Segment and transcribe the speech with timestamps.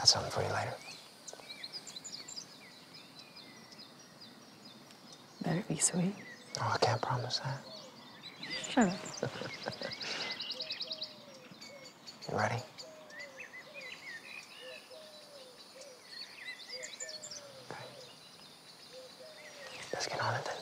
[0.00, 0.72] Got something for you later.
[5.42, 6.14] Better be sweet.
[6.58, 7.60] Oh, I can't promise that.
[8.70, 9.30] Shut up.
[12.30, 12.54] You ready?
[12.54, 12.64] Okay.
[19.92, 20.54] Let's get on it then.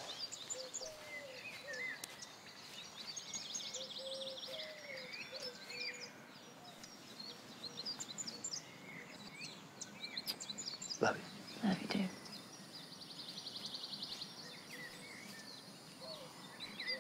[11.00, 11.68] Love you.
[11.68, 11.98] Love you too.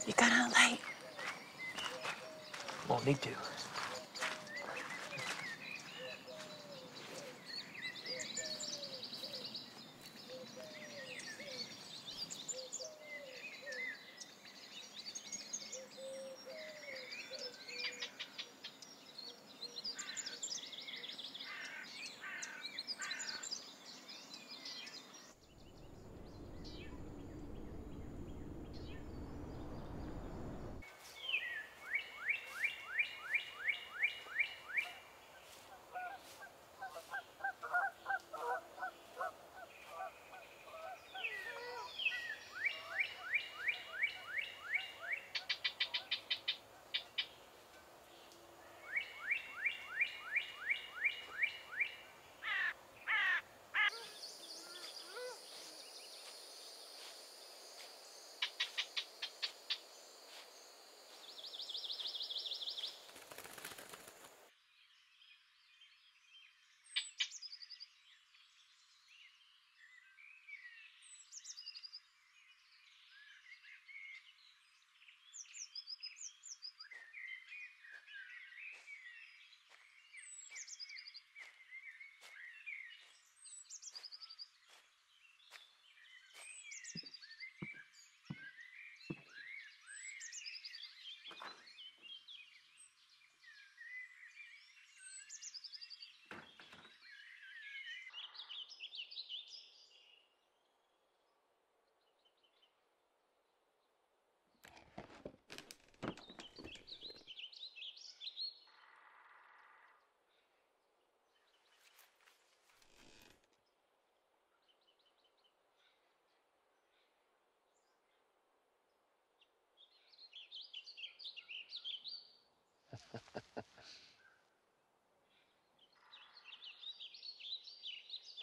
[0.06, 0.80] You got out late.
[3.08, 3.57] Won't need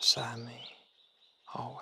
[0.05, 0.19] to.
[0.21, 0.61] Beside me,
[1.55, 1.81] always.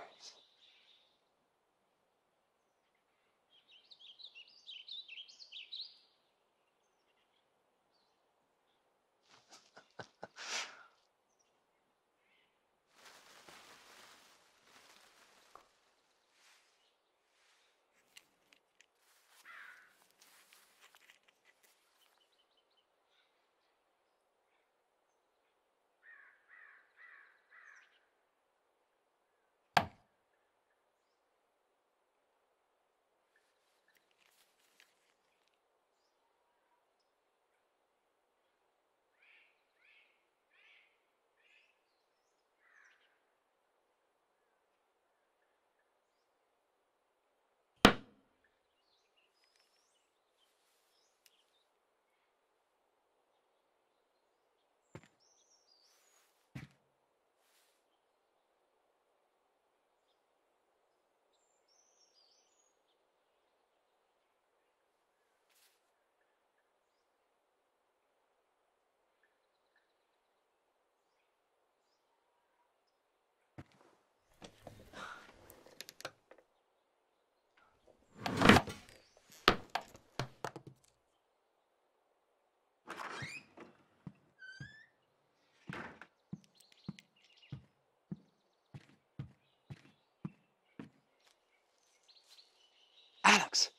[93.25, 93.69] Alex.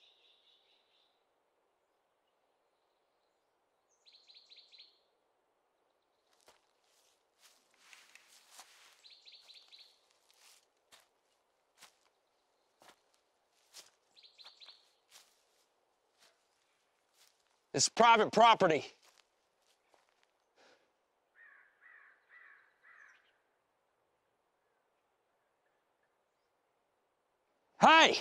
[17.75, 18.87] It's private property.
[27.81, 28.17] Hey!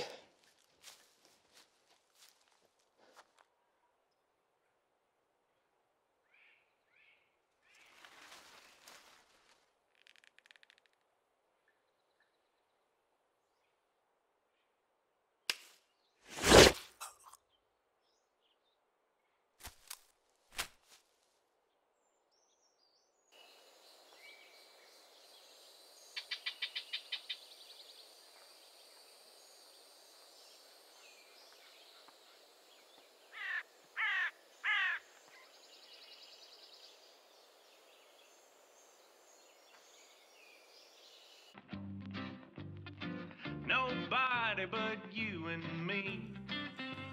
[43.90, 46.28] Nobody but you and me.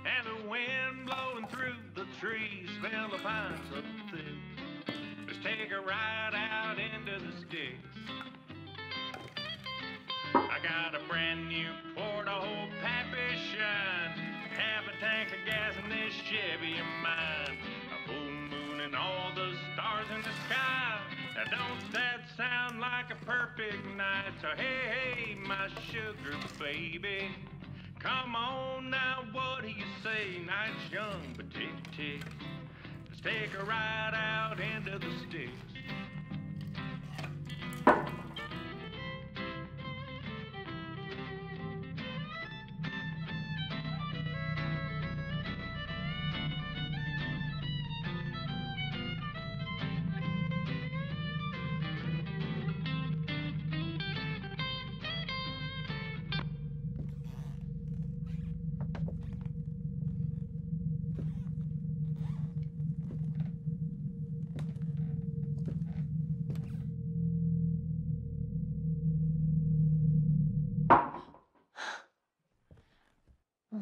[0.04, 4.94] And the wind blowing through the trees, smell the pines up thick.
[5.26, 7.98] Let's take a ride out into the sticks.
[10.34, 11.70] I got a brand new
[12.30, 14.14] a whole pappy shine.
[14.54, 17.58] Half a tank of gas in this Chevy of mine.
[17.90, 21.00] A full moon and all the stars in the sky.
[21.34, 24.32] Now don't that sound like a perfect night?
[24.40, 27.28] So hey, hey, my sugar baby.
[27.98, 30.40] Come on now, what do you say?
[30.46, 32.24] Night's young, but tick tick.
[33.08, 35.69] Let's take a ride out into the sticks.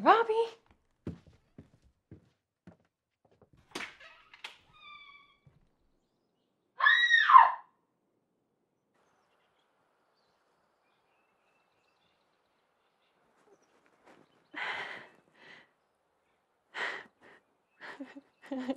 [0.03, 0.33] Robbie,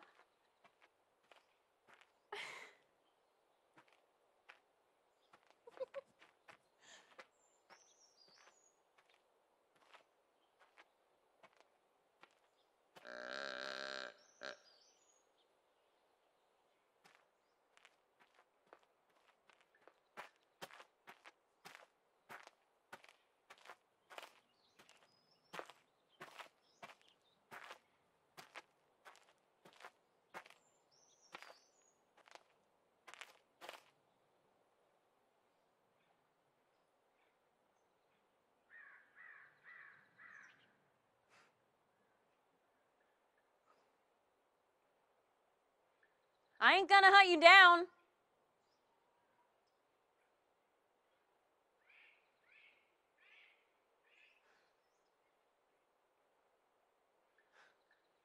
[46.67, 47.87] I ain't gonna hunt you down.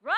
[0.02, 0.18] Robbie!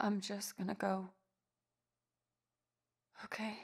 [0.00, 1.10] I'm just gonna go.
[3.26, 3.58] Okay.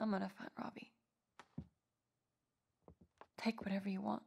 [0.00, 0.90] I'm gonna find Robbie.
[3.38, 4.22] Take whatever you want.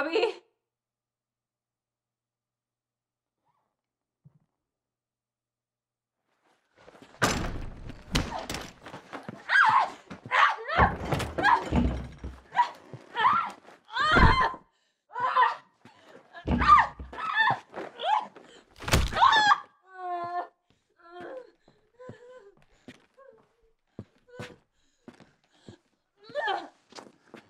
[0.00, 0.32] Robbie?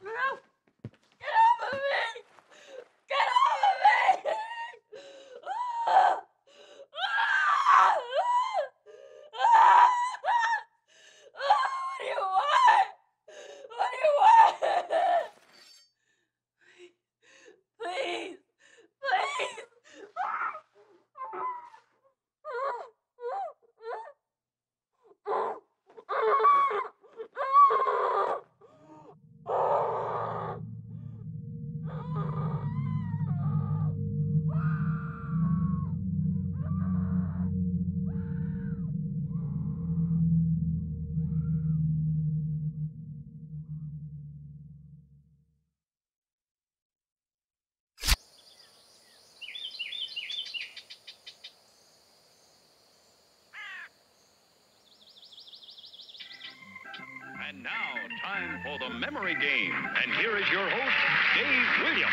[0.03, 0.39] No!
[1.21, 2.23] Get off of me!
[3.09, 3.99] Get off of me!
[5.47, 6.19] Ah!
[6.97, 7.89] Ah!
[9.35, 9.89] Ah!
[11.37, 12.89] What do you want?
[13.77, 14.57] What do you want?
[17.81, 18.39] Please,
[19.01, 19.59] please.
[57.49, 59.73] And now, time for the memory game.
[60.05, 60.97] And here is your host,
[61.35, 62.13] Dave Williams.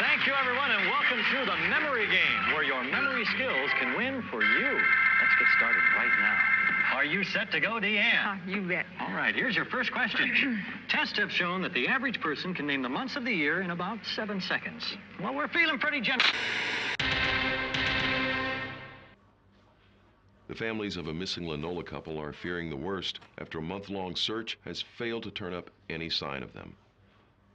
[0.00, 4.22] Thank you, everyone, and welcome to the Memory Game, where your memory skills can win
[4.28, 4.66] for you.
[4.66, 6.96] Let's get started right now.
[6.96, 8.18] Are you set to go, Deanne?
[8.24, 8.86] Ah, you bet.
[8.98, 10.60] All right, here's your first question.
[10.88, 13.70] Tests have shown that the average person can name the months of the year in
[13.70, 14.96] about seven seconds.
[15.22, 16.32] Well, we're feeling pretty generous.
[20.48, 24.16] The families of a missing Lanola couple are fearing the worst after a month long
[24.16, 26.74] search has failed to turn up any sign of them.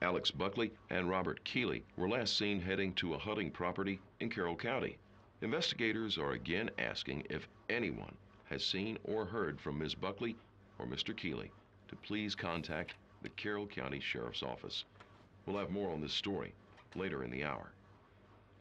[0.04, 4.56] Alex Buckley and Robert Keeley were last seen heading to a hunting property in Carroll
[4.56, 5.00] County.
[5.42, 9.96] Investigators are again asking if anyone has seen or heard from Ms.
[9.96, 10.36] Buckley
[10.78, 11.18] or Mr.
[11.18, 11.52] Keeley
[11.88, 14.86] to please contact the Carroll County Sheriff's Office.
[15.48, 16.54] We'll have more on this story
[16.94, 17.72] later in the hour.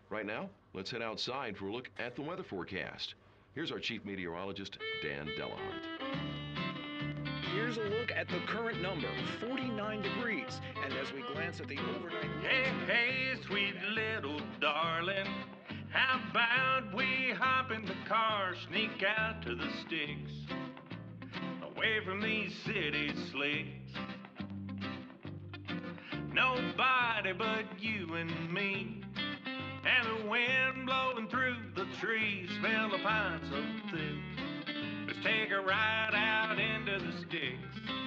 [0.09, 3.15] Right now, let's head outside for a look at the weather forecast.
[3.55, 5.83] Here's our chief meteorologist, Dan Delahunt.
[7.55, 9.09] Here's a look at the current number,
[9.41, 10.59] 49 degrees.
[10.83, 12.31] And as we glance at the overnight.
[12.41, 15.27] Hey, hey, sweet little darling.
[15.91, 20.33] How about we hop in the car, sneak out to the sticks,
[21.63, 23.69] away from these city slicks?
[26.33, 29.03] Nobody but you and me,
[30.03, 34.77] the wind blowing through the trees, smell the pine so thick.
[35.07, 38.03] Let's take a ride out into the sticks.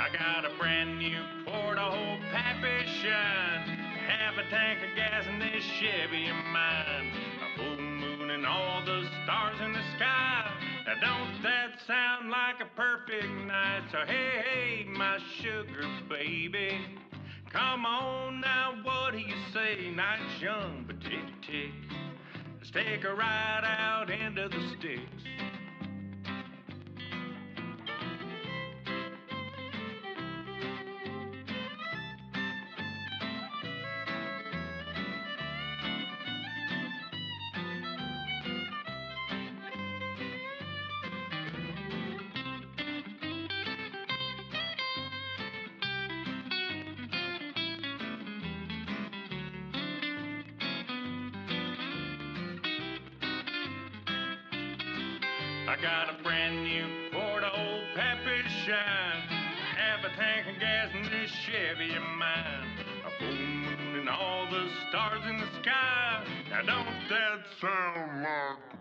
[0.00, 3.78] I got a brand new Portal Pappy Shine.
[4.08, 7.12] Half a tank of gas in this Chevy of mine.
[7.40, 10.50] A full moon and all the stars in the sky.
[10.86, 13.82] Now don't that sound like a perfect night?
[13.92, 16.80] So hey, hey, my sugar baby.
[17.52, 19.90] Come on now, what do you say?
[19.90, 21.70] Night's young, but tick tick.
[22.58, 25.51] Let's take a ride out into the sticks.
[55.72, 59.22] I got a brand new Ford old Pappy Shine.
[59.74, 62.68] Half a tank of gas in this Chevy of mine.
[63.06, 66.26] A full moon and all the stars in the sky.
[66.50, 68.71] Now don't that sound like